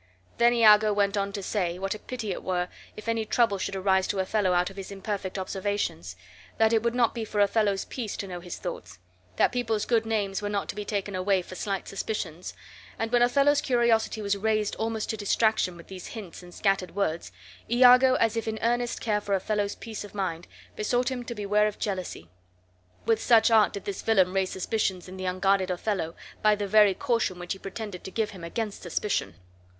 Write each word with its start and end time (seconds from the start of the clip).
Then 0.39 0.51
Iago 0.55 0.93
went 0.93 1.15
on 1.15 1.31
to 1.33 1.43
say, 1.43 1.77
what 1.77 1.93
a 1.93 1.99
pity 1.99 2.31
it 2.31 2.41
were 2.41 2.69
if 2.97 3.07
any 3.07 3.23
trouble 3.23 3.59
should 3.59 3.75
arise 3.75 4.07
to 4.07 4.17
Othello 4.17 4.51
out 4.53 4.71
of 4.71 4.75
his 4.75 4.91
imperfect 4.91 5.37
observations; 5.37 6.15
that 6.57 6.73
it 6.73 6.81
would 6.81 6.95
not 6.95 7.13
be 7.13 7.23
for 7.23 7.39
Othello's 7.39 7.85
peace 7.85 8.17
to 8.17 8.25
know 8.27 8.39
his 8.39 8.57
thoughts; 8.57 8.97
that 9.35 9.51
people's 9.51 9.85
good 9.85 10.03
names 10.07 10.41
were 10.41 10.49
not 10.49 10.67
to 10.69 10.75
be 10.75 10.85
taken 10.85 11.13
away 11.13 11.43
for 11.43 11.53
slight 11.53 11.87
suspicions; 11.87 12.55
and 12.97 13.11
when 13.11 13.21
Othello's 13.21 13.61
curiosity 13.61 14.23
was 14.23 14.35
raised 14.35 14.73
almost 14.77 15.07
to 15.11 15.17
distraction 15.17 15.77
with 15.77 15.85
these 15.85 16.07
hints 16.07 16.41
and 16.41 16.51
scattered 16.55 16.95
words, 16.95 17.31
Iago, 17.69 18.15
as 18.15 18.35
if 18.35 18.47
in 18.47 18.57
earnest 18.63 19.01
care 19.01 19.21
for 19.21 19.35
Othello's 19.35 19.75
peace 19.75 20.03
of 20.03 20.15
mind, 20.15 20.47
besought 20.75 21.11
him 21.11 21.23
to 21.25 21.35
beware 21.35 21.67
of 21.67 21.77
jealousy. 21.77 22.27
With 23.05 23.21
such 23.21 23.51
art 23.51 23.71
did 23.73 23.85
this 23.85 24.01
villain 24.01 24.33
raise 24.33 24.49
suspicions 24.49 25.07
in 25.07 25.17
the 25.17 25.25
unguarded 25.25 25.69
Othello, 25.69 26.15
by 26.41 26.55
the 26.55 26.65
very 26.65 26.95
caution 26.95 27.37
which 27.37 27.53
he 27.53 27.59
pretended 27.59 28.03
to 28.05 28.09
give 28.09 28.31
him 28.31 28.43
against 28.43 28.81
suspicion. 28.81 29.35